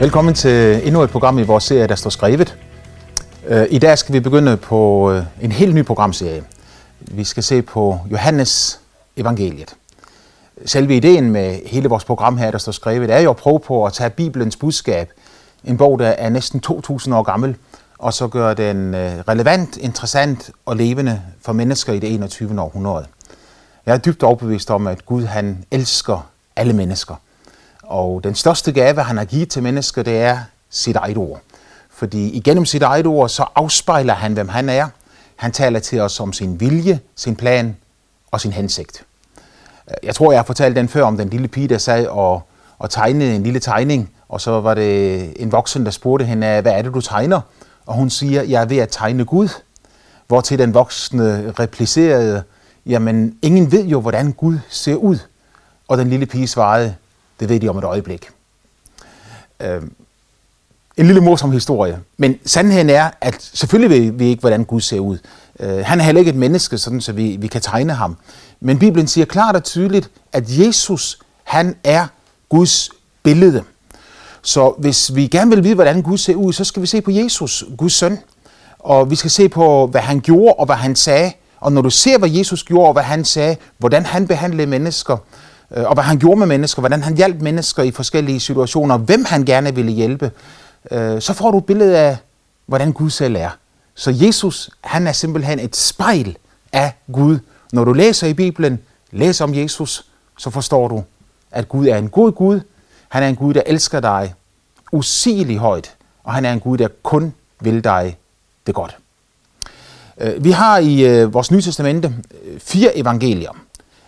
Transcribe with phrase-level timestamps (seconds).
[0.00, 2.58] Velkommen til endnu et program i vores serie, der står skrevet.
[3.46, 6.44] Øh, I dag skal vi begynde på øh, en helt ny programserie.
[7.00, 8.80] Vi skal se på Johannes
[9.16, 9.74] evangeliet.
[10.66, 13.86] Selve ideen med hele vores program her, der står skrevet, er jo at prøve på
[13.86, 15.10] at tage Bibelens budskab,
[15.64, 17.56] en bog, der er næsten 2.000 år gammel,
[17.98, 22.60] og så gøre den øh, relevant, interessant og levende for mennesker i det 21.
[22.60, 23.06] århundrede.
[23.86, 27.14] Jeg er dybt overbevist om, at Gud han elsker alle mennesker.
[27.90, 30.38] Og den største gave, han har givet til mennesker, det er
[30.70, 31.40] sit eget ord.
[31.90, 34.88] Fordi igennem sit eget ord, så afspejler han, hvem han er.
[35.36, 37.76] Han taler til os om sin vilje, sin plan
[38.30, 39.04] og sin hensigt.
[39.90, 42.42] Øh, jeg tror, jeg har fortalt den før om den lille pige, der sad og,
[42.78, 46.72] og tegnede en lille tegning, og så var det en voksen, der spurgte hende, hvad
[46.72, 47.40] er det, du tegner?
[47.86, 49.48] Og hun siger, jeg er ved at tegne Gud.
[50.28, 52.42] Hvor til den voksne replicerede,
[52.86, 55.18] jamen ingen ved jo, hvordan Gud ser ud.
[55.88, 56.94] Og den lille pige svarede,
[57.40, 58.28] det ved de om et øjeblik.
[59.60, 59.82] Øh,
[60.96, 61.98] en lille morsom historie.
[62.16, 65.18] Men sandheden er, at selvfølgelig ved vi ikke, hvordan Gud ser ud.
[65.60, 68.16] Øh, han er heller ikke et menneske, sådan, så vi, vi kan tegne ham.
[68.60, 72.06] Men Bibelen siger klart og tydeligt, at Jesus, han er
[72.48, 72.90] Guds
[73.22, 73.64] billede.
[74.42, 77.10] Så hvis vi gerne vil vide, hvordan Gud ser ud, så skal vi se på
[77.10, 78.18] Jesus, Guds søn.
[78.78, 81.32] Og vi skal se på, hvad han gjorde og hvad han sagde.
[81.60, 85.16] Og når du ser, hvad Jesus gjorde og hvad han sagde, hvordan han behandlede mennesker,
[85.76, 89.24] Øh, og hvad han gjorde med mennesker, hvordan han hjalp mennesker i forskellige situationer, hvem
[89.24, 90.30] han gerne ville hjælpe,
[90.90, 92.16] øh, så får du et billede af,
[92.66, 93.50] hvordan Gud selv er.
[93.94, 96.36] Så Jesus, han er simpelthen et spejl
[96.72, 97.38] af Gud.
[97.72, 98.78] Når du læser i Bibelen,
[99.10, 100.06] læser om Jesus,
[100.38, 101.04] så forstår du,
[101.50, 102.60] at Gud er en god Gud.
[103.08, 104.34] Han er en Gud, der elsker dig
[104.92, 108.16] usigelig højt, og han er en Gud, der kun vil dig
[108.66, 108.96] det godt.
[110.20, 112.14] Øh, vi har i vores nye testamente
[112.58, 113.50] fire evangelier.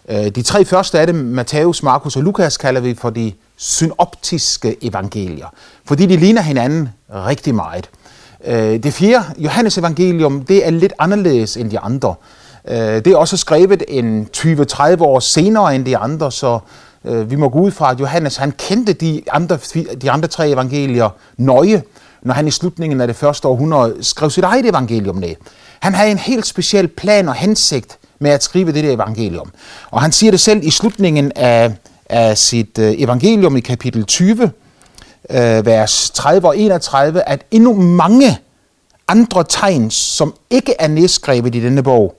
[0.09, 4.77] Øh, de tre første af dem, Matthæus, Markus og Lukas, kalder vi for de synoptiske
[4.83, 5.47] evangelier,
[5.85, 7.91] fordi de ligner hinanden rigtig meget.
[8.45, 12.15] Øh, det fjerde, Johannes evangelium, det er lidt anderledes end de andre.
[12.69, 16.59] Øh, det er også skrevet en 20-30 år senere end de andre, så
[17.05, 19.59] vi må gå ud fra, at Johannes han kendte de andre,
[20.03, 21.83] de andre tre evangelier nøje,
[22.23, 25.35] når han i slutningen af det første århundrede skrev sit eget evangelium ned.
[25.81, 29.53] Han havde en helt speciel plan og hensigt med at skrive det der evangelium.
[29.91, 31.73] Og han siger det selv i slutningen af,
[32.07, 34.51] af sit øh, evangelium i kapitel 20,
[35.31, 38.39] øh, vers 30 og 31, at endnu mange
[39.09, 42.15] andre tegn, som ikke er nedskrevet i denne bog,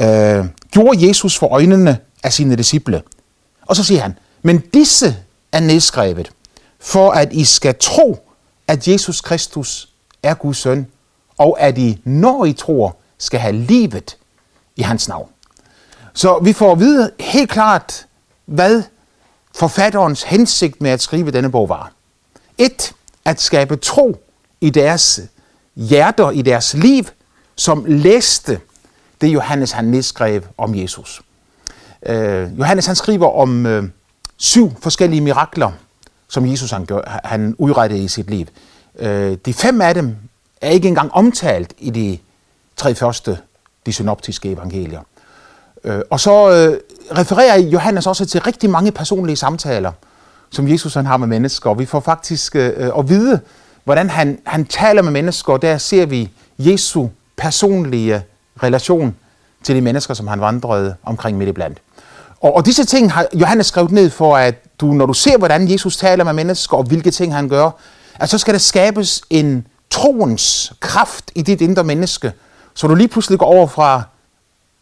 [0.00, 3.02] øh, gjorde Jesus for øjnene af sine disciple.
[3.66, 5.16] Og så siger han, men disse
[5.52, 6.30] er nedskrevet,
[6.80, 8.28] for at I skal tro,
[8.68, 9.88] at Jesus Kristus
[10.22, 10.86] er Guds søn,
[11.38, 14.16] og at I, når I tror, skal have livet
[14.82, 15.28] i hans navn.
[16.12, 18.06] Så vi får at vide helt klart,
[18.46, 18.82] hvad
[19.54, 21.92] forfatterens hensigt med at skrive denne bog var.
[22.58, 22.92] Et,
[23.24, 24.16] at skabe tro
[24.60, 25.20] i deres
[25.76, 27.04] hjerter, i deres liv,
[27.56, 28.60] som læste
[29.20, 31.22] det Johannes han nedskrev om Jesus.
[32.08, 33.84] Uh, Johannes han skriver om uh,
[34.36, 35.72] syv forskellige mirakler,
[36.28, 38.46] som Jesus han, gør, han udrettede i sit liv.
[38.94, 39.06] Uh,
[39.46, 40.16] de fem af dem
[40.60, 42.18] er ikke engang omtalt i de
[42.76, 43.38] tre første,
[43.86, 45.00] de synoptiske evangelier.
[45.84, 46.80] Øh, og så øh,
[47.18, 49.92] refererer Johannes også til rigtig mange personlige samtaler,
[50.50, 53.40] som Jesus han har med mennesker, og vi får faktisk øh, at vide,
[53.84, 58.22] hvordan han, han taler med mennesker, og der ser vi Jesu personlige
[58.62, 59.16] relation
[59.62, 61.78] til de mennesker, som han vandrede omkring midt i blandt.
[62.40, 65.70] Og, og disse ting har Johannes skrevet ned for, at du, når du ser, hvordan
[65.70, 67.70] Jesus taler med mennesker, og hvilke ting han gør,
[68.14, 72.32] at så skal der skabes en troens kraft i dit indre menneske,
[72.74, 74.02] så du lige pludselig går over fra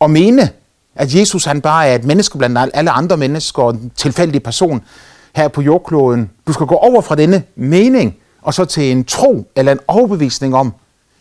[0.00, 0.50] at mene,
[0.94, 4.84] at Jesus han bare er et menneske blandt alle andre mennesker og en tilfældig person
[5.32, 6.30] her på jordkloden.
[6.46, 10.56] Du skal gå over fra denne mening og så til en tro eller en overbevisning
[10.56, 10.74] om,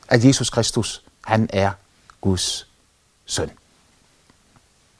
[0.08, 1.72] at Jesus Kristus, han er
[2.22, 2.68] Guds
[3.25, 3.50] søn.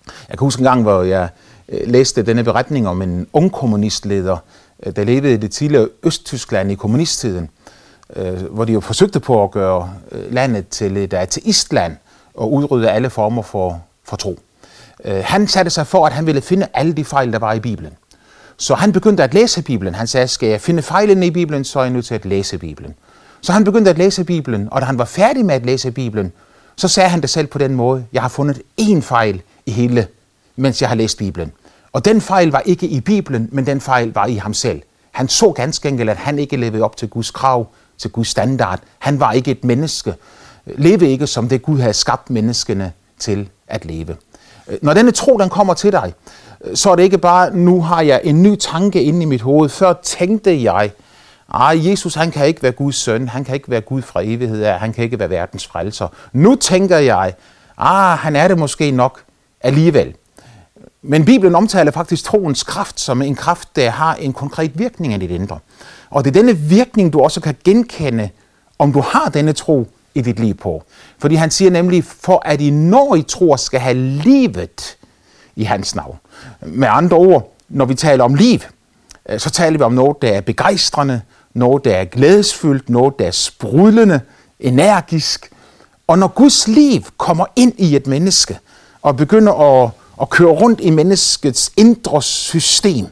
[0.06, 1.29] Jeg kan huske en gang, hvor jeg
[1.70, 4.38] øh, læste denne beretning om en ung kommunistleder,
[4.84, 7.49] øh, der levede i det tidligere Østtyskland i kommunisttiden
[8.16, 11.97] øh, hvor de jo forsøgte på at gøre øh, landet til et øh, ateistland
[12.34, 14.40] og udrydde alle former for, for tro.
[15.06, 17.59] Øh, han satte sig for, at han ville finde alle de fejl, der var i
[17.59, 17.94] Bibelen.
[18.58, 19.96] Så han begyndte at læse Bibelen.
[19.96, 22.58] Han sagde, skal jeg finde fejlene i Bibelen, så er jeg nødt til at læse
[22.58, 22.96] Bibelen.
[23.41, 26.32] Så han begyndte at læse Bibelen, og da han var færdig med at læse Bibelen,
[26.76, 30.08] så sagde han det selv på den måde, jeg har fundet én fejl i hele,
[30.56, 31.52] mens jeg har læst Bibelen.
[31.91, 34.82] Og den fejl var ikke i Bibelen, men den fejl var i ham selv.
[35.11, 37.67] Han så ganske enkelt, at han ikke levede op til Guds krav
[37.99, 38.79] til Guds standard.
[38.99, 40.13] Han var ikke et menneske.
[40.66, 44.16] Leve ikke som det Gud havde skabt menneskene til at leve.
[44.67, 46.13] Øh, når denne tro den kommer til dig,
[46.63, 49.41] øh, så er det ikke bare, nu har jeg en ny tanke inde i mit
[49.41, 49.69] hoved.
[49.69, 50.91] Før tænkte jeg,
[51.51, 54.63] Ah, Jesus han kan ikke være Guds søn, han kan ikke være Gud fra evighed
[54.63, 56.07] af, han kan ikke være verdens frelser.
[56.34, 57.34] Nu tænker jeg,
[57.78, 59.22] ah, han er det måske nok
[59.61, 60.16] alligevel.
[61.01, 65.19] Men Bibelen omtaler faktisk troens kraft som en kraft, der har en konkret virkning af
[65.19, 65.59] dit indre.
[66.09, 68.29] Og det er denne virkning, du også kan genkende,
[68.79, 70.84] om du har denne tro i dit liv på.
[71.20, 74.97] Fordi han siger nemlig, for at I når I tror, skal have livet
[75.56, 76.17] i hans navn.
[76.61, 78.59] Med andre ord, når vi taler om liv,
[79.29, 81.22] øh, så taler vi om noget, der er begejstrende,
[81.53, 84.20] noget, der er glædesfyldt, noget, der er sprudlende,
[84.59, 85.52] energisk.
[86.08, 88.59] Og når Guds liv kommer ind i et menneske
[89.02, 89.91] og begynder at,
[90.22, 93.08] at køre rundt i menneskets indre system,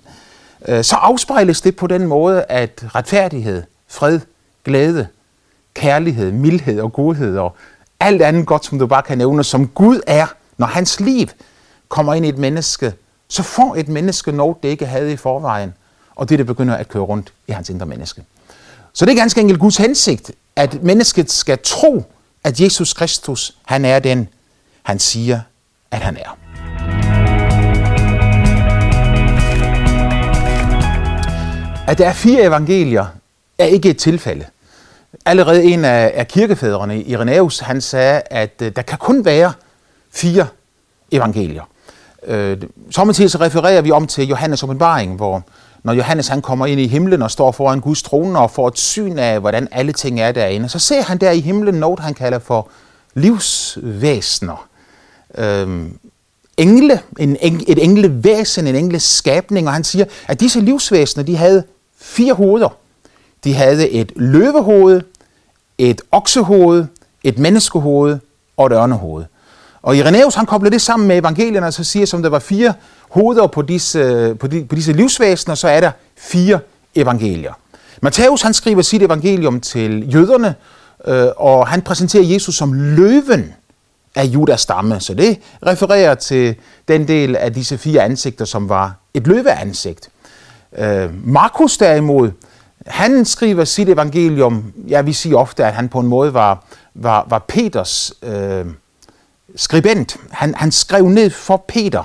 [0.68, 4.20] Øh, så afspejles det på den måde, at retfærdighed, fred,
[4.66, 5.08] glæde,
[5.74, 7.56] kærlighed, mildhed og godhed og
[8.00, 10.28] alt andet godt, som du bare kan nævne, som Gud er,
[10.58, 11.28] når hans liv
[11.90, 12.94] kommer ind i et menneske,
[13.28, 15.74] så får et menneske noget, det ikke havde i forvejen,
[16.16, 18.24] og det, det begynder at køre rundt i hans indre menneske.
[18.94, 22.04] Så det er ganske enkelt Guds hensigt, at mennesket skal tro,
[22.44, 24.30] at Jesus Kristus, han er den,
[24.84, 25.40] han siger,
[25.92, 26.47] at han er.
[31.88, 33.06] At der er fire evangelier,
[33.58, 34.46] er ikke et tilfælde.
[35.26, 39.54] Allerede en af, af kirkefædrene, Irenaeus, han sagde, at øh, der kan kun være
[40.12, 40.48] fire
[41.12, 41.64] evangelier.
[42.26, 42.58] Øh,
[42.92, 45.44] Samtidig så refererer vi om til Johannes åbenbaring, hvor
[45.84, 48.78] når Johannes han kommer ind i himlen og står foran Guds trone og får et
[48.78, 52.14] syn af, hvordan alle ting er derinde, så ser han der i himlen noget, han
[52.14, 52.70] kalder for
[53.14, 54.68] livsvæsener.
[55.38, 55.98] Øhm,
[56.58, 61.64] engle, en, et englevæsen, en engleskabning, og han siger, at disse livsvæsener, de havde
[62.08, 62.70] fire hoveder.
[63.44, 65.02] De havde et løvehoved,
[65.78, 66.86] et oksehoved,
[67.24, 68.18] et menneskehoved
[68.58, 69.26] og et ørnehoved.
[69.82, 72.74] Og Irenaeus han kobler det sammen med evangelierne, og så siger, som der var fire
[73.10, 76.60] hoveder på disse, på, de, på disse livsvæsener, så er der fire
[76.96, 77.54] evangelier.
[78.02, 80.56] Matthæus han skriver sit evangelium til jøderne,
[81.08, 83.54] øh, og han præsenterer Jesus som løven
[84.16, 85.00] af Judas stamme.
[85.00, 86.56] Så det refererer til
[86.88, 90.10] den del af disse fire ansigter, som var et løveansigt.
[90.78, 92.32] Øh, Markus derimod,
[92.86, 96.64] han skriver sit evangelium, ja vi siger ofte, at han på en måde var,
[96.96, 98.66] var, var Peters øh,
[99.56, 100.18] skribent.
[100.32, 102.04] Han, han skrev ned for Peter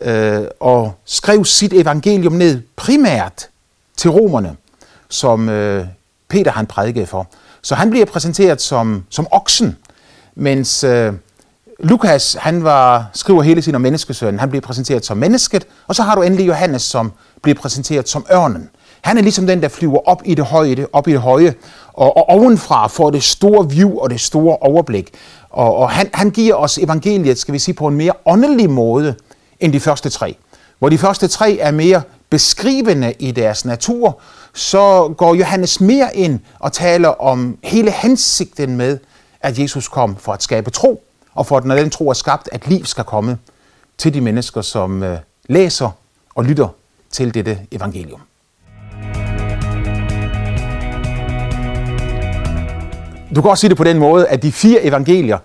[0.00, 3.48] øh, og skrev sit evangelium ned primært
[3.96, 4.56] til romerne,
[5.08, 5.86] som øh,
[6.28, 7.26] Peter han prædikede for.
[7.62, 9.76] Så han bliver præsenteret som, som oksen,
[10.34, 11.12] mens øh,
[11.78, 14.40] Lukas han var, skriver hele sin om menneskesønnen.
[14.40, 18.26] Han bliver præsenteret som mennesket, og så har du endelig Johannes, som bliver præsenteret som
[18.32, 18.70] ørnen.
[19.00, 21.54] Han er ligesom den, der flyver op i det høje, op i det høje
[21.92, 25.10] og, og ovenfra får det store view og det store overblik.
[25.50, 29.14] Og, og han, han giver os evangeliet, skal vi sige, på en mere åndelig måde
[29.60, 30.36] end de første tre.
[30.78, 34.20] Hvor de første tre er mere beskrivende i deres natur,
[34.54, 38.98] så går Johannes mere ind og taler om hele hensigten med,
[39.40, 41.02] at Jesus kom for at skabe tro,
[41.34, 43.38] og for at når den tro er skabt, at liv skal komme
[43.98, 45.90] til de mennesker, som øh, læser
[46.34, 46.68] og lytter
[47.10, 48.20] til dette evangelium.
[53.34, 55.38] Du kan også sige det på den måde, at de fire evangelier,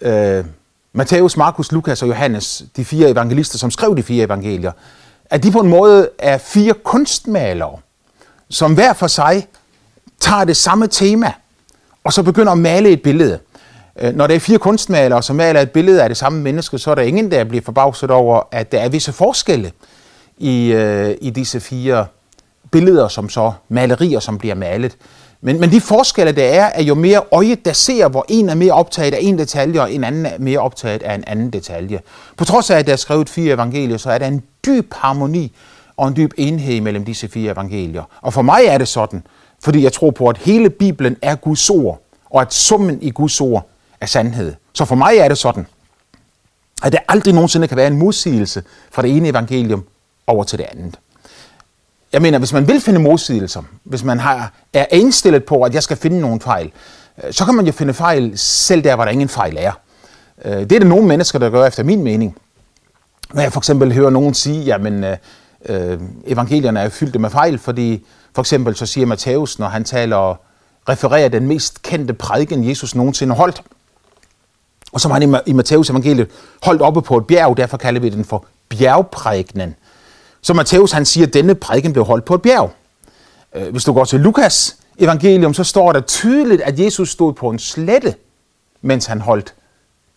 [0.00, 0.44] øh,
[0.92, 4.72] Matthæus, Markus, Lukas og Johannes, de fire evangelister, som skrev de fire evangelier,
[5.24, 7.78] at de på en måde er fire kunstmalere,
[8.50, 9.46] som hver for sig
[10.20, 11.32] tager det samme tema,
[12.04, 13.38] og så begynder at male et billede.
[14.00, 16.90] Øh, når der er fire kunstmalere, som maler et billede af det samme menneske, så
[16.90, 19.72] er der ingen, der bliver forbavset over, at der er visse forskelle
[20.38, 22.06] i, øh, i disse fire
[22.70, 24.96] billeder, som så malerier, som bliver malet.
[25.40, 28.54] Men, men de forskelle, der er, er jo mere øjet, der ser, hvor en er
[28.54, 32.00] mere optaget af en detalje, og en anden er mere optaget af en anden detalje.
[32.36, 35.52] På trods af, at der er skrevet fire evangelier, så er der en dyb harmoni
[35.96, 38.02] og en dyb enhed mellem disse fire evangelier.
[38.20, 39.22] Og for mig er det sådan,
[39.64, 43.40] fordi jeg tror på, at hele Bibelen er Guds ord, og at summen i Guds
[43.40, 43.68] ord
[44.00, 44.54] er sandhed.
[44.72, 45.66] Så for mig er det sådan,
[46.82, 49.84] at der aldrig nogensinde kan være en modsigelse fra det ene evangelium
[50.26, 50.98] over til det andet.
[52.12, 55.82] Jeg mener, hvis man vil finde modsigelser, hvis man har, er indstillet på, at jeg
[55.82, 56.72] skal finde nogle fejl,
[57.24, 59.72] øh, så kan man jo finde fejl selv der, hvor der ingen fejl er.
[60.44, 62.36] Øh, det er det nogle mennesker, der gør efter min mening.
[63.34, 65.16] Når jeg for eksempel hører nogen sige, jamen øh,
[65.66, 70.16] øh evangelierne er fyldt med fejl, fordi for eksempel så siger Matthæus, når han taler
[70.16, 70.36] og
[70.88, 73.62] refererer den mest kendte prædiken, Jesus nogensinde holdt,
[74.92, 76.30] og som han i Matthæus evangeliet
[76.62, 79.74] holdt oppe på et bjerg, derfor kalder vi den for bjergprægnen.
[80.42, 82.72] Så Matthæus han siger, at denne prædiken blev holdt på et bjerg.
[83.54, 87.50] Øh, hvis du går til Lukas evangelium, så står der tydeligt, at Jesus stod på
[87.50, 88.14] en slette,
[88.80, 89.54] mens han holdt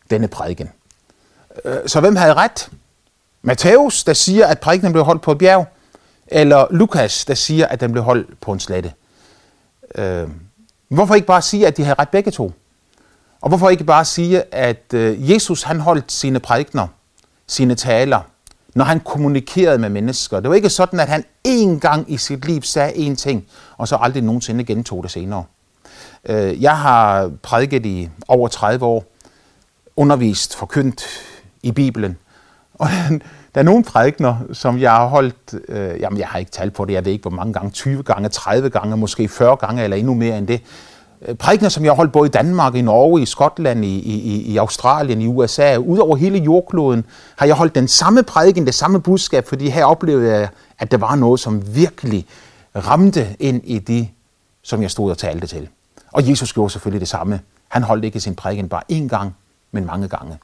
[0.09, 0.71] denne prædiken.
[1.65, 2.69] Øh, så hvem havde ret?
[3.41, 5.67] Matthæus, der siger, at prædiken blev holdt på et bjerg,
[6.27, 8.93] eller Lukas, der siger, at den blev holdt på en slette.
[9.95, 10.27] Øh,
[10.87, 12.51] hvorfor ikke bare sige, at de havde ret begge to?
[13.41, 16.87] Og hvorfor ikke bare sige, at Jesus han holdt sine prædikner,
[17.47, 18.21] sine taler,
[18.75, 20.39] når han kommunikerede med mennesker.
[20.39, 23.45] Det var ikke sådan, at han én gang i sit liv sagde én ting,
[23.77, 25.43] og så aldrig nogensinde gentog det senere.
[26.25, 29.05] Øh, jeg har prædiket i over 30 år,
[29.95, 31.05] undervist, forkyndt
[31.63, 32.17] i Bibelen.
[32.73, 32.87] Og
[33.55, 36.85] der er nogle prædikner, som jeg har holdt, øh, jamen jeg har ikke talt på
[36.85, 39.97] det, jeg ved ikke hvor mange gange, 20 gange, 30 gange, måske 40 gange eller
[39.97, 40.61] endnu mere end det.
[41.21, 44.41] Øh, Prædikner, som jeg har holdt både i Danmark, i Norge, i Skotland, i, i,
[44.41, 47.05] i Australien, i USA, ud over hele jordkloden,
[47.37, 50.97] har jeg holdt den samme prædiken, det samme budskab, fordi her oplevede jeg, at der
[50.97, 52.25] var noget, som virkelig
[52.75, 54.07] ramte ind i det,
[54.61, 55.67] som jeg stod og talte til.
[56.11, 57.39] Og Jesus gjorde selvfølgelig det samme.
[57.67, 59.35] Han holdt ikke sin prædiken bare én gang,
[59.71, 60.37] men mange gange.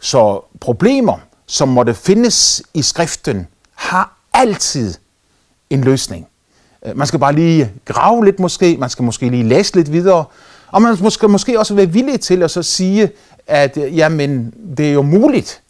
[0.00, 4.94] Så problemer, som måtte findes i skriften, har altid
[5.70, 6.26] en løsning.
[6.86, 10.24] Øh, man skal bare lige grave lidt måske, man skal måske lige læse lidt videre,
[10.70, 13.10] og man skal måske også være villig til at så sige,
[13.46, 15.62] at øh, jamen, det er jo muligt,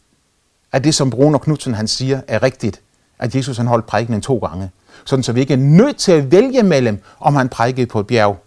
[0.71, 2.81] at det, som Bruno Knudsen han siger, er rigtigt,
[3.19, 4.69] at Jesus han holdt prædikenen to gange.
[5.05, 8.07] Sådan så vi ikke er nødt til at vælge mellem, om han prædikede på et
[8.07, 8.43] bjerg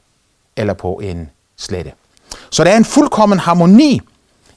[0.56, 1.92] eller på en slette.
[2.50, 4.00] Så der er en fuldkommen harmoni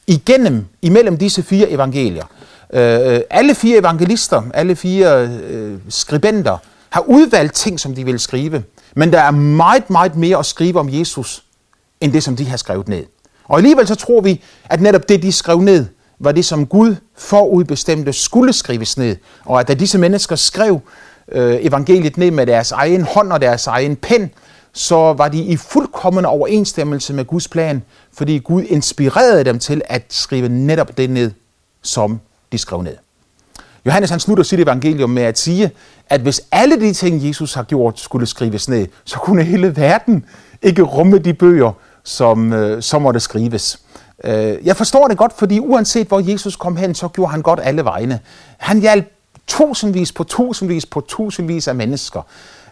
[0.07, 2.25] igennem, imellem disse fire evangelier.
[2.73, 6.57] Øh, øh alle fire evangelister, alle fire øh, skribenter,
[6.89, 8.63] har udvalgt ting, som de vil skrive.
[8.96, 11.43] Men der er meget, meget mere at skrive om Jesus,
[12.01, 13.05] end det, som de har skrevet ned.
[13.43, 15.86] Og alligevel så tror vi, at netop det, de skrev ned,
[16.19, 19.15] var det, som Gud forudbestemte skulle skrives ned.
[19.46, 20.79] Og at da disse mennesker skrev
[21.31, 24.31] øh, evangeliet ned med deres egen hånd og deres egen pen,
[24.74, 30.03] så var de i fuldkommen overensstemmelse med Guds plan, fordi Gud inspirerede dem til at
[30.10, 31.31] skrive netop det ned,
[31.81, 32.19] som
[32.51, 32.96] de skrev ned.
[33.86, 35.71] Johannes han slutter sit evangelium med at sige,
[36.09, 40.25] at hvis alle de ting, Jesus har gjort, skulle skrives ned, så kunne hele verden
[40.62, 41.71] ikke rumme de bøger,
[42.03, 43.79] som, øh, som måtte skrives.
[44.24, 47.59] Øh, jeg forstår det godt, fordi uanset hvor Jesus kom hen, så gjorde han godt
[47.63, 48.19] alle vegne.
[48.57, 49.05] Han hjalp
[49.48, 52.21] tusindvis på tusindvis på tusindvis af mennesker.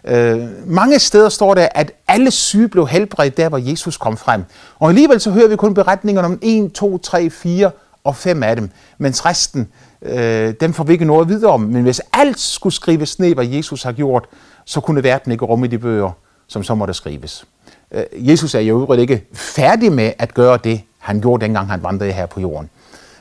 [0.04, 4.44] Øh, mange steder står der, at alle syge blev helbredt der, hvor Jesus kom frem.
[4.78, 7.70] Og alligevel så hører vi kun beretninger om 1, 2, 3, 4
[8.08, 9.68] og fem af dem, mens resten,
[10.02, 11.60] øh, dem får vi ikke noget videre om.
[11.60, 14.24] Men hvis alt skulle skrives ned, hvad Jesus har gjort,
[14.64, 16.10] så kunne verden ikke rumme de bøger,
[16.46, 17.44] som så måtte skrives.
[17.90, 21.82] Øh, Jesus er jo øvrigt ikke færdig med at gøre det, han gjorde dengang han
[21.82, 22.70] vandrede her på jorden.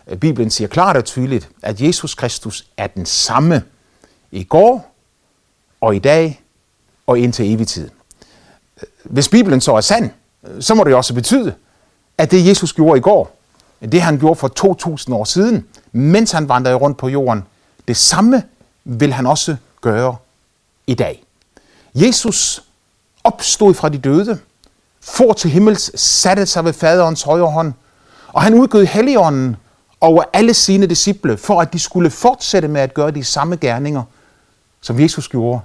[0.07, 3.63] Øh, Bibelen siger klart og tydeligt, at Jesus Kristus er den samme
[4.31, 4.95] i går
[5.81, 6.41] og i dag
[7.07, 7.89] og indtil evig tid.
[8.81, 10.09] Øh, hvis Bibelen så er sand,
[10.47, 11.53] øh, så må det også betyde,
[12.17, 13.36] at det Jesus gjorde i går,
[13.81, 17.43] det han gjorde for 2000 år siden, mens han vandrede rundt på jorden,
[17.87, 18.43] det samme
[18.83, 20.15] vil han også gøre
[20.87, 21.23] i dag.
[21.95, 22.63] Jesus
[23.23, 24.39] opstod fra de døde,
[25.01, 27.73] for til himmels, satte sig ved faderens højre hånd,
[28.27, 29.55] og han udgød helligånden
[30.01, 34.03] over alle sine disciple, for at de skulle fortsætte med at gøre de samme gerninger,
[34.81, 35.59] som Jesus gjorde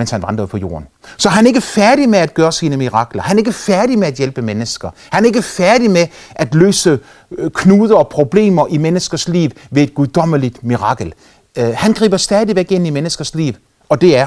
[0.00, 0.86] mens han vandrede på jorden.
[1.16, 3.22] Så han er ikke færdig med at gøre sine mirakler.
[3.22, 4.90] Han er ikke færdig med at hjælpe mennesker.
[5.10, 6.98] Han er ikke færdig med at løse
[7.30, 11.14] øh, knuder og problemer i menneskers liv ved et guddommeligt mirakel.
[11.56, 13.54] Øh, han griber stadigvæk ind i menneskers liv,
[13.88, 14.26] og det er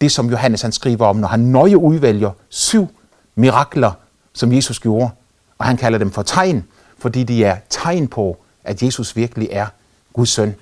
[0.00, 2.88] det, som Johannes han skriver om, når han nøje udvælger syv
[3.34, 3.92] mirakler,
[4.32, 5.10] som Jesus gjorde.
[5.58, 6.64] Og han kalder dem for tegn,
[6.98, 9.66] fordi de er tegn på, at Jesus virkelig er
[10.12, 10.54] Guds søn,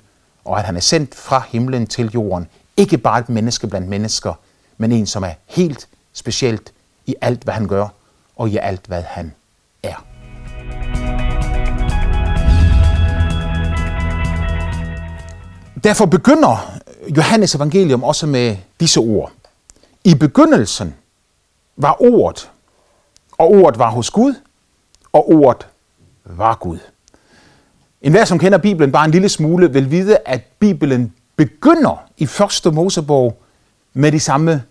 [0.45, 2.47] og at han er sendt fra himlen til jorden
[2.77, 4.33] ikke bare et menneske blandt mennesker,
[4.77, 6.73] men en, som er helt specielt
[7.05, 7.87] i alt, hvad han gør,
[8.35, 9.33] og i alt, hvad han
[9.83, 10.05] er.
[15.83, 16.79] Derfor begynder
[17.17, 19.31] Johannes evangelium også med disse ord.
[20.03, 20.95] I begyndelsen
[21.77, 22.51] var ordet,
[23.37, 24.33] og ordet var hos Gud,
[25.13, 25.67] og ordet
[26.25, 26.77] var Gud.
[28.01, 32.25] En hver, som kender Bibelen bare en lille smule, vil vide, at Bibelen begynder i
[32.25, 33.41] første Mosebog
[33.95, 34.63] med de samme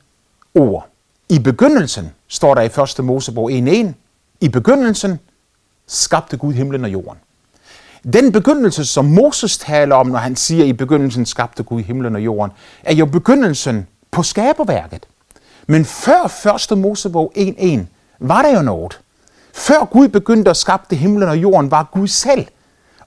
[0.55, 0.89] ord.
[1.29, 3.05] I begyndelsen står der i 1.
[3.05, 3.93] Mosebog 1.1.
[4.41, 5.19] I begyndelsen
[5.87, 7.19] skabte Gud himlen og jorden.
[8.13, 12.25] Den begyndelse, som Moses taler om, når han siger, i begyndelsen skabte Gud himlen og
[12.25, 12.53] jorden,
[12.83, 15.07] er jo begyndelsen på skaberværket.
[15.67, 16.79] Men før 1.
[16.79, 17.81] Mosebog 1.1
[18.19, 19.01] var der jo noget.
[19.55, 22.47] Før Gud begyndte at skabe himlen og jorden, var Gud selv.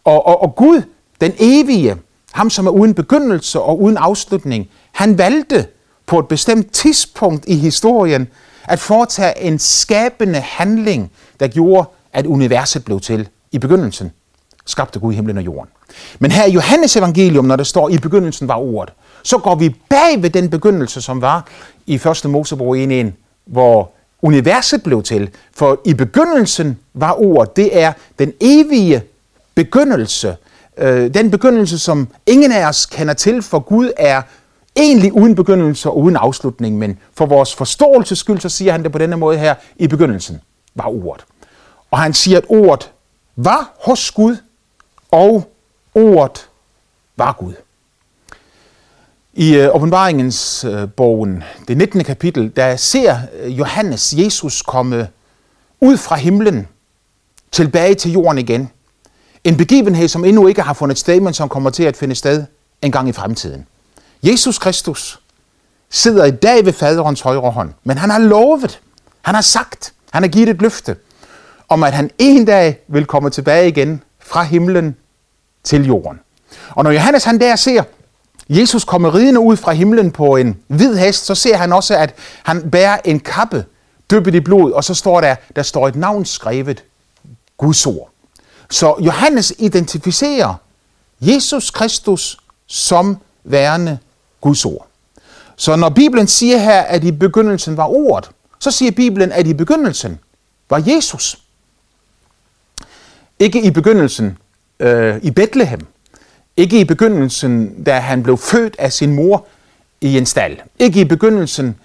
[0.03, 0.81] Og, og, og Gud,
[1.21, 1.95] den evige,
[2.31, 5.67] ham som er uden begyndelse og uden afslutning, han valgte
[6.07, 8.27] på et bestemt tidspunkt i historien
[8.67, 14.11] at foretage en skabende handling, der gjorde, at universet blev til i begyndelsen.
[14.65, 15.69] Skabte Gud himlen og jorden.
[16.19, 19.75] Men her i Johannes evangelium, når der står, i begyndelsen var ordet, så går vi
[19.89, 21.47] bag ved den begyndelse, som var
[21.85, 22.25] i 1.
[22.25, 23.05] Mosebog 1.1,
[23.45, 25.29] hvor universet blev til.
[25.55, 29.03] For i begyndelsen var ordet, det er den evige
[29.55, 30.35] begyndelse.
[30.77, 34.21] Øh, den begyndelse, som ingen af os kender til, for Gud er
[34.77, 38.91] egentlig uden begyndelse og uden afslutning, men for vores forståelses skyld, så siger han det
[38.91, 40.41] på denne måde her, i begyndelsen
[40.75, 41.25] var ordet.
[41.91, 42.91] Og han siger, at ordet
[43.35, 44.37] var hos Gud,
[45.11, 45.51] og
[45.95, 46.49] ordet
[47.17, 47.53] var Gud.
[49.33, 52.03] I øh, åbenbaringens øh, bogen, det 19.
[52.03, 55.07] kapitel, der ser øh, Johannes Jesus komme
[55.81, 56.67] ud fra himlen
[57.51, 58.69] tilbage til jorden igen.
[59.43, 62.45] En begivenhed, som endnu ikke har fundet sted, men som kommer til at finde sted
[62.81, 63.65] en gang i fremtiden.
[64.23, 65.19] Jesus Kristus
[65.89, 68.79] sidder i dag ved faderens højre hånd, men han har lovet,
[69.21, 70.95] han har sagt, han har givet et løfte,
[71.69, 74.95] om at han en dag vil komme tilbage igen fra himlen
[75.63, 76.19] til jorden.
[76.69, 77.83] Og når Johannes han der ser
[78.49, 82.13] Jesus komme ridende ud fra himlen på en hvid hest, så ser han også, at
[82.43, 83.65] han bærer en kappe
[84.11, 86.83] dyppet i blod, og så står der, der står et navn skrevet,
[87.57, 88.09] Guds ord.
[88.69, 90.53] Så Johannes identificerer
[91.21, 93.97] Jesus Kristus som værende
[94.41, 94.87] Guds ord.
[95.55, 98.29] Så når Bibelen siger her, at i begyndelsen var ordet,
[98.59, 100.19] så siger Bibelen, at i begyndelsen
[100.69, 101.37] var Jesus.
[103.39, 104.37] Ikke i begyndelsen
[104.79, 105.87] øh, i Bethlehem.
[106.57, 109.45] Ikke i begyndelsen, da han blev født af sin mor
[110.01, 110.57] i en stald.
[110.79, 111.75] Ikke i begyndelsen,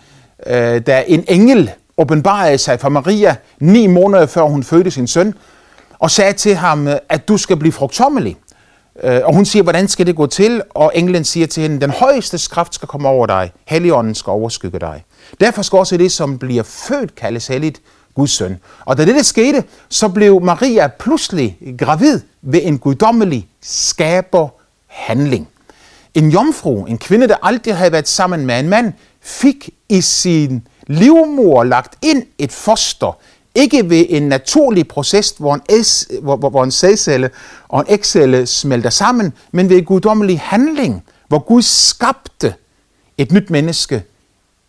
[0.46, 5.34] øh, da en engel åbenbarede sig for Maria ni måneder før hun fødte sin søn,
[5.98, 8.36] og sagde til ham, at du skal blive frugtommelig.
[9.02, 10.62] Øh, og hun siger, hvordan skal det gå til?
[10.70, 13.52] Og englen siger til hende, den højeste kraft skal komme over dig.
[13.64, 15.04] Helligånden skal overskygge dig.
[15.40, 17.80] Derfor skal også det, som bliver født, kaldes helligt
[18.14, 18.58] Guds søn.
[18.84, 24.48] Og da det skete, så blev Maria pludselig gravid ved en guddommelig skaber
[24.86, 25.48] handling.
[26.14, 30.66] En jomfru, en kvinde, der aldrig havde været sammen med en mand, fik i sin
[30.86, 33.18] livmor lagt ind et foster,
[33.54, 37.30] ikke ved en naturlig proces, hvor en, S, hvor, hvor en sædcelle
[37.68, 42.54] og en ægcelle smelter sammen, men ved en guddommelig handling, hvor Gud skabte
[43.18, 44.02] et nyt menneske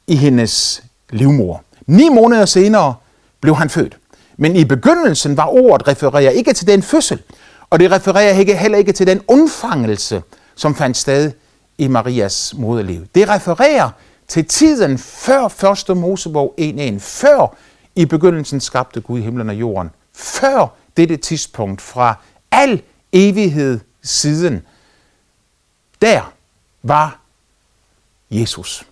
[0.08, 1.64] i hendes livmor.
[1.88, 2.96] Ni måneder senere
[3.42, 3.98] blev han født.
[4.38, 7.22] Men i begyndelsen var ordet refererer ikke til den fødsel,
[7.70, 10.22] og det refererer ikke, heller ikke til den undfangelse,
[10.56, 11.32] som fandt sted
[11.78, 13.06] i Marias moderliv.
[13.16, 13.90] Det refererer
[14.28, 15.98] til tiden før 1.
[15.98, 17.56] Mosebog 1.1, før
[17.96, 19.92] i begyndelsen skabte Gud himlen og jorden.
[20.14, 22.16] Før dette tidspunkt fra
[22.52, 24.66] al evighed siden,
[26.02, 26.34] der
[26.84, 27.20] var
[28.32, 28.88] Jesus.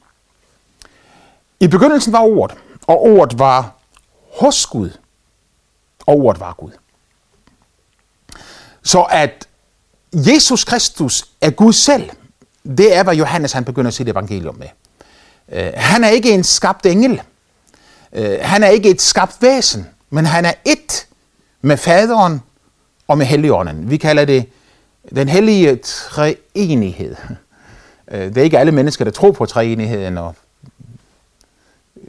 [1.59, 3.75] I begyndelsen var ordet, og ordet var
[4.39, 4.89] hos Gud,
[6.05, 6.71] og ordet var Gud.
[8.83, 9.47] Så at
[10.13, 12.09] Jesus Kristus er Gud selv,
[12.63, 14.67] det er, hvad Johannes han begynder sit evangelium med.
[15.49, 17.21] Øh, han er ikke en skabt engel.
[18.13, 21.07] Øh, han er ikke et skabt væsen, men han er et
[21.61, 22.41] med faderen
[23.07, 23.89] og med helligånden.
[23.89, 24.45] Vi kalder det
[25.15, 27.15] den hellige treenighed.
[28.07, 30.35] Uh, det er ikke alle mennesker, der tror på treenigheden, og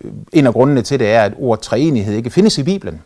[0.04, 3.02] øh, en af grundene til det er, at ordet treenighed ikke findes i Bibelen.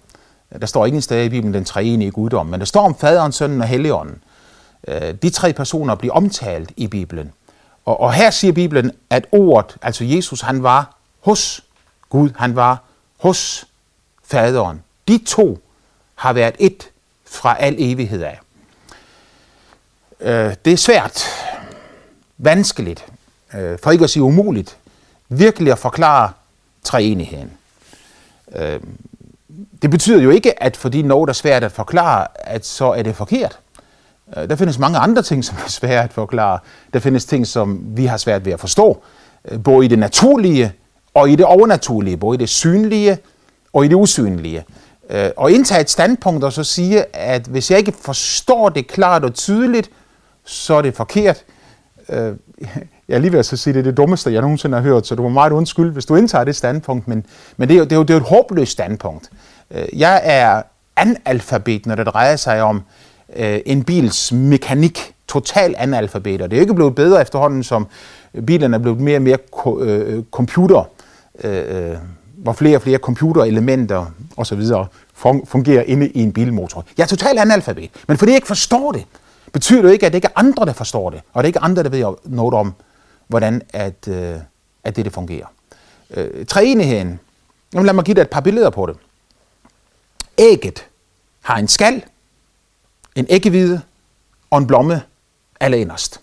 [0.61, 3.61] Der står ingen sted i Bibelen den treenige guddom, men der står om faderen, sønnen
[3.61, 4.23] og helligånden.
[5.23, 7.33] De tre personer bliver omtalt i Bibelen.
[7.85, 11.65] Og, og her siger Bibelen, at ordet, altså Jesus, han var hos
[12.09, 12.86] Gud, han var
[13.19, 13.67] hos
[14.25, 14.83] faderen.
[15.09, 15.59] De to
[16.15, 16.91] har været et
[17.27, 18.41] fra al evighed af.
[20.21, 21.25] Øh, det er svært,
[22.39, 23.05] vanskeligt,
[23.55, 24.77] øh, for ikke at sige umuligt,
[25.29, 26.33] virkelig at forklare
[26.83, 27.53] treenigheden.
[28.57, 28.81] Øh,
[29.83, 33.17] det betyder jo ikke, at fordi noget er svært at forklare, at så er det
[33.17, 33.59] forkert.
[34.37, 36.59] Øh, der findes mange andre ting, som er svære at forklare.
[36.93, 39.03] Der findes ting, som vi har svært ved at forstå.
[39.45, 40.73] Øh, både i det naturlige
[41.17, 42.17] og i det overnaturlige.
[42.17, 43.19] Både i det synlige
[43.73, 44.65] og i det usynlige.
[45.11, 49.25] Øh, og indtage et standpunkt og så sige, at hvis jeg ikke forstår det klart
[49.25, 49.91] og tydeligt,
[50.45, 51.45] så er det forkert.
[52.09, 52.19] Øh,
[53.09, 55.07] jeg er lige ved at sige, at det er det dummeste, jeg nogensinde har hørt,
[55.07, 57.27] så du må meget undskyld, hvis du indtager det standpunkt, men,
[57.57, 59.31] men det, er jo, det, er jo, det er jo et håbløst standpunkt.
[59.71, 60.63] Øh, jeg er
[60.97, 62.83] analfabet, når det drejer sig om
[63.37, 65.13] øh, en bils mekanik.
[65.29, 67.87] Total analfabet, og Det er ikke blevet bedre efterhånden, som
[68.47, 70.89] bilerne er blevet mere og mere ko- øh, øh computer,
[71.45, 71.99] øh, øh
[72.37, 74.63] hvor flere og flere computerelementer osv.
[75.45, 76.85] fungerer inde i en bilmotor.
[76.97, 79.05] Jeg er total analfabet, men fordi jeg ikke forstår det,
[79.53, 81.59] betyder det ikke, at det ikke er andre, der forstår det, og det er ikke
[81.59, 82.75] andre, der ved noget om,
[83.29, 84.35] hvordan at, øh,
[84.85, 85.47] at det, det fungerer.
[86.11, 87.21] Øh, træenigheden,
[87.73, 88.97] lad mig give dig et par billeder på det.
[90.39, 90.87] Ægget
[91.43, 92.03] har en skal,
[93.15, 93.81] en æggehvide
[94.51, 95.03] og en blomme
[95.61, 96.21] allerinderst.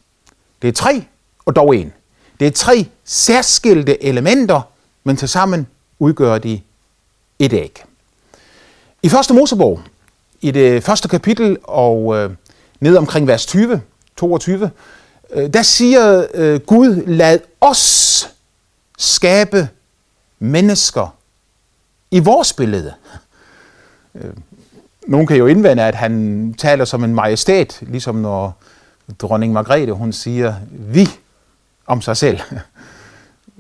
[0.62, 1.04] Det er tre,
[1.46, 1.94] og dog en.
[2.40, 4.62] Det er tre særskilte elementer,
[5.04, 5.68] men tilsammen
[6.00, 6.62] udgør de
[7.40, 7.84] et æg.
[9.04, 9.82] I første Mosebog,
[10.42, 12.32] i det første kapitel og øh,
[12.80, 13.82] ned omkring vers 20,
[14.18, 14.72] 22,
[15.32, 18.30] øh, der siger øh, Gud, lad os
[18.98, 19.70] skabe
[20.40, 21.16] mennesker
[22.12, 22.94] i vores billede.
[24.16, 24.34] Øh,
[25.08, 28.58] nogen kan jo indvende, at han taler som en majestæt, ligesom når
[29.20, 31.10] dronning Margrethe, hun siger vi
[31.88, 32.40] om sig selv.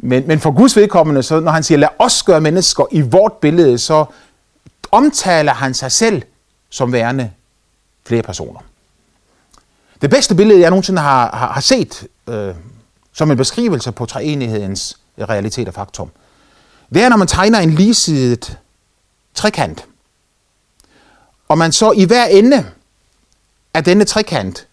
[0.06, 3.34] Men, men for Guds vedkommende, så når han siger, lad os gøre mennesker i vort
[3.34, 4.06] billede, så
[4.92, 6.22] omtaler han sig selv
[6.70, 7.32] som værende
[8.06, 8.60] flere personer.
[10.02, 12.56] Det bedste billede, jeg nogensinde har, har, har set øh,
[13.14, 16.10] som en beskrivelse på treenighedens realitet og faktum,
[16.94, 18.58] det er, når man tegner en ligesidet
[19.34, 19.86] trekant,
[21.48, 22.66] og man så i hver ende
[23.74, 24.68] af denne trekant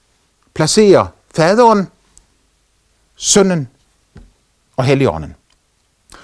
[0.54, 1.88] placerer faderen,
[3.16, 3.68] sønnen
[4.80, 5.34] og helligånden.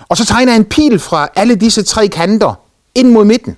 [0.09, 2.55] Og så tegner han en pil fra alle disse tre kanter
[2.95, 3.57] ind mod midten.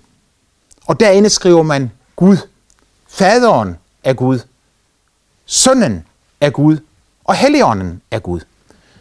[0.86, 2.36] Og derinde skriver man Gud.
[3.08, 4.38] Faderen er Gud.
[5.46, 6.04] Sønnen
[6.40, 6.78] er Gud.
[7.24, 8.40] Og helligånden er Gud.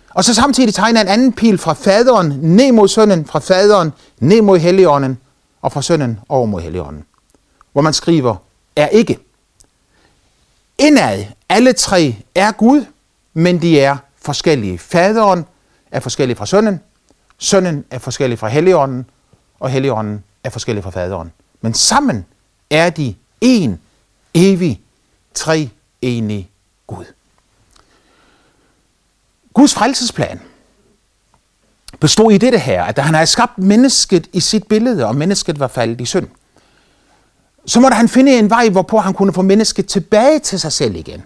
[0.10, 4.42] Og så samtidig tegner en anden pil fra faderen ned mod sønnen, fra faderen ned
[4.42, 5.18] mod helligånden,
[5.62, 7.06] og fra sønnen over mod helligånden.
[7.72, 8.36] Hvor man skriver,
[8.76, 9.20] er ikke.
[10.78, 12.86] Indad, alle tre er Gud,
[13.34, 14.80] men de er forskellige.
[14.80, 15.46] Faderen
[15.92, 16.80] er forskellig fra sønnen,
[17.38, 19.10] sønnen er forskellig fra helligånden,
[19.60, 21.32] og helligånden er forskellig fra faderen.
[21.62, 22.26] Men sammen
[22.70, 23.80] er de en,
[24.34, 24.82] evig,
[25.34, 25.70] tre
[26.02, 26.50] enig
[26.88, 27.06] Gud.
[29.54, 30.40] Guds frelsesplan
[32.00, 35.60] bestod i dette her, at da han havde skabt mennesket i sit billede, og mennesket
[35.60, 36.28] var faldet i synd,
[37.66, 40.96] så måtte han finde en vej, hvorpå han kunne få mennesket tilbage til sig selv
[40.96, 41.24] igen.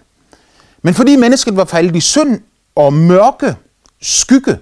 [0.82, 2.40] Men fordi mennesket var faldet i synd
[2.74, 3.56] og mørke,
[4.02, 4.58] skygge,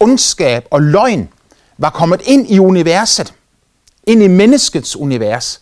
[0.00, 1.28] ondskab og løgn,
[1.78, 3.34] var kommet ind i universet,
[4.04, 5.60] ind i menneskets univers,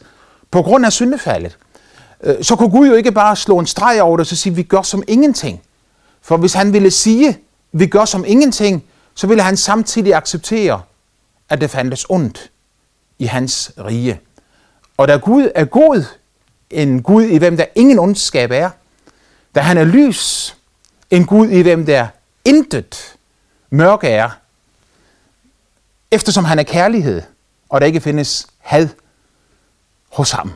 [0.50, 1.58] på grund af syndefaldet,
[2.22, 4.54] øh, så kunne Gud jo ikke bare slå en streg over det og så sige,
[4.54, 5.62] vi gør som ingenting.
[6.22, 7.38] For hvis han ville sige,
[7.72, 10.82] vi gør som ingenting, så ville han samtidig acceptere,
[11.48, 12.50] at det fandtes ondt
[13.18, 14.20] i hans rige.
[14.96, 16.04] Og da Gud er god,
[16.70, 18.70] en Gud i hvem der ingen ondskab er,
[19.54, 20.56] da han er lys,
[21.10, 22.06] en Gud i hvem der
[22.46, 23.16] intet
[23.70, 24.30] mørke er,
[26.10, 27.22] eftersom han er kærlighed,
[27.68, 28.88] og der ikke findes had
[30.12, 30.52] hos ham,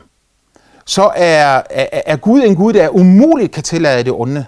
[0.85, 4.45] så er, er, er Gud en Gud, der umuligt kan tillade det onde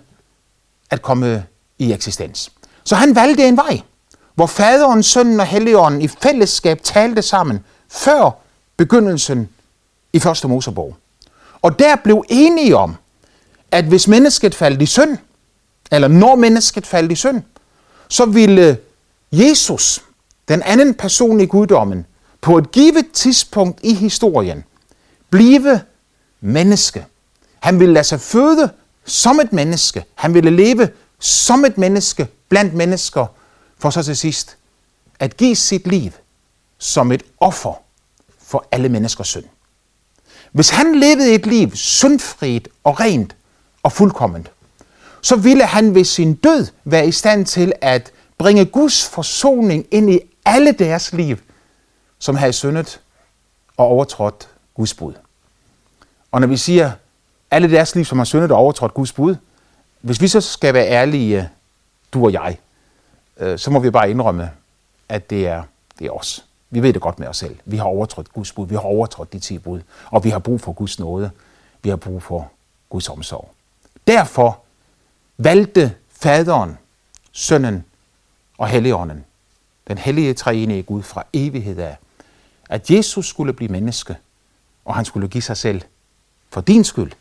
[0.90, 1.46] at komme
[1.80, 2.52] i eksistens.
[2.84, 3.82] Så han valgte en vej,
[4.36, 8.32] hvor faderen, sønnen og helligånden i fællesskab talte sammen før
[8.78, 9.50] begyndelsen
[10.14, 10.96] i første Mosebog.
[11.62, 12.96] Og der blev enige om,
[13.72, 15.18] at hvis mennesket faldt i synd,
[15.94, 17.42] eller når mennesket faldt i synd,
[18.10, 18.78] så ville
[19.32, 20.04] Jesus,
[20.48, 22.06] den anden person i guddommen,
[22.42, 24.64] på et givet tidspunkt i historien,
[25.30, 25.82] blive
[26.42, 27.06] menneske.
[27.60, 28.70] Han ville lade sig føde
[29.06, 30.06] som et menneske.
[30.16, 33.26] Han ville leve som et menneske blandt mennesker,
[33.80, 34.58] for så til sidst
[35.20, 36.12] at give sit liv
[36.78, 37.74] som et offer
[38.42, 39.46] for alle menneskers synd.
[40.52, 43.36] Hvis han levede et liv syndfrit og rent
[43.84, 44.52] og fuldkomment,
[45.24, 50.10] så ville han ved sin død være i stand til at bringe Guds forsoning ind
[50.10, 51.38] i alle deres liv,
[52.20, 53.02] som havde syndet
[53.78, 55.14] og overtrådt Guds bud.
[56.32, 56.92] Og når vi siger
[57.52, 59.36] alle deres liv, som har syndet og overtrådt Guds bud,
[60.02, 61.50] hvis vi så skal være ærlige,
[62.14, 62.58] du og jeg,
[63.38, 64.52] øh, så må vi bare indrømme,
[65.10, 65.64] at det er,
[66.00, 66.46] det er os.
[66.70, 67.56] Vi ved det godt med os selv.
[67.66, 68.68] Vi har overtrådt Guds bud.
[68.68, 69.82] Vi har overtrådt de ti bud.
[70.06, 71.32] Og vi har brug for Guds nåde.
[71.84, 72.52] Vi har brug for
[72.90, 73.50] Guds omsorg.
[74.08, 74.63] Derfor
[75.44, 76.78] valgte faderen,
[77.32, 77.86] sønnen
[78.58, 79.26] og helligånden,
[79.88, 81.98] den hellige treenige Gud fra evighed af,
[82.70, 84.16] at Jesus skulle blive menneske,
[84.86, 85.82] og han skulle give sig selv
[86.50, 87.12] for din skyld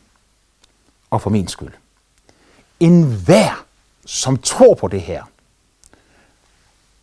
[1.09, 1.73] og for min skyld.
[2.79, 3.65] En hver,
[4.05, 5.23] som tror på det her,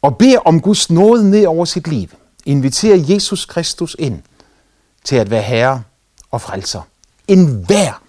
[0.03, 2.09] og beder om Guds nåde ned over sit liv,
[2.45, 4.23] inviterer Jesus Kristus ind
[5.05, 5.83] til at være herre
[6.31, 6.83] og frelser.
[7.29, 8.03] En hver,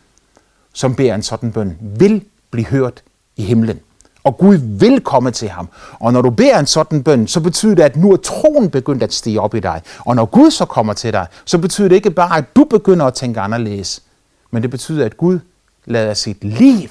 [0.73, 3.03] som beder en sådan bøn, vil blive hørt
[3.35, 3.79] i himlen.
[4.23, 5.69] Og Gud vil komme til ham.
[5.99, 9.03] Og når du beder en sådan bøn, så betyder det, at nu er troen begyndt
[9.03, 9.81] at stige op i dig.
[9.99, 13.05] Og når Gud så kommer til dig, så betyder det ikke bare, at du begynder
[13.05, 14.03] at tænke anderledes.
[14.51, 15.39] Men det betyder, at Gud
[15.85, 16.89] lader sit liv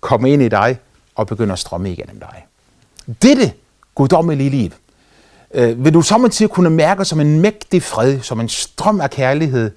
[0.00, 0.78] komme ind i dig
[1.14, 2.46] og begynder at strømme igennem dig.
[3.22, 3.52] Dette
[3.94, 4.70] guddommelige liv
[5.54, 9.70] øh, vil du samtidig kunne mærke som en mægtig fred, som en strøm af kærlighed,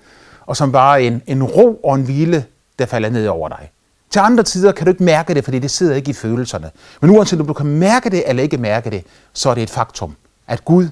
[0.45, 2.45] og som bare en, en ro og en hvile,
[2.79, 3.69] der falder ned over dig.
[4.15, 6.71] Til andre tider kan du ikke mærke det, fordi det sidder ikke i følelserne.
[7.01, 9.69] Men uanset om du kan mærke det eller ikke mærke det, så er det et
[9.69, 10.15] faktum,
[10.47, 10.89] at Gud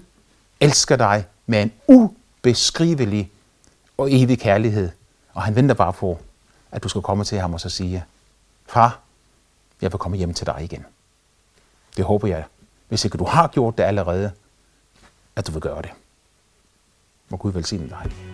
[0.60, 3.32] elsker dig med en ubeskrivelig
[3.98, 4.90] og evig kærlighed.
[5.34, 6.20] Og han venter bare på,
[6.72, 8.06] at du skal komme til ham og så sige,
[8.68, 9.00] far,
[9.82, 10.86] jeg vil komme hjem til dig igen.
[11.98, 12.44] Det håber jeg,
[12.90, 14.32] hvis ikke du har gjort det allerede,
[15.36, 15.92] at du vil gøre det.
[17.30, 18.33] Må Gud velsigne dig.